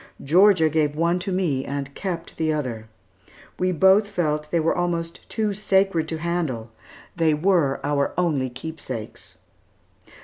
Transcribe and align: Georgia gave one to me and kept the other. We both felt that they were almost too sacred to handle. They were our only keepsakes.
Georgia 0.23 0.67
gave 0.67 0.95
one 0.95 1.19
to 1.19 1.31
me 1.31 1.63
and 1.63 1.93
kept 1.93 2.37
the 2.37 2.51
other. 2.51 2.89
We 3.59 3.71
both 3.71 4.07
felt 4.07 4.41
that 4.45 4.51
they 4.51 4.59
were 4.59 4.75
almost 4.75 5.29
too 5.29 5.53
sacred 5.53 6.07
to 6.07 6.17
handle. 6.17 6.71
They 7.15 7.35
were 7.35 7.79
our 7.83 8.11
only 8.17 8.49
keepsakes. 8.49 9.37